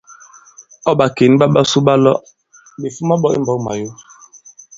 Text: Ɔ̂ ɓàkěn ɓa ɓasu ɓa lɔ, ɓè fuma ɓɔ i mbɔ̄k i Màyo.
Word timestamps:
Ɔ̂ 0.89 0.93
ɓàkěn 0.99 1.33
ɓa 1.39 1.45
ɓasu 1.53 1.79
ɓa 1.87 1.93
lɔ, 2.03 2.13
ɓè 2.81 2.87
fuma 2.95 3.15
ɓɔ 3.21 3.29
i 3.35 3.39
mbɔ̄k 3.41 3.59
i 3.59 3.63
Màyo. 3.65 3.89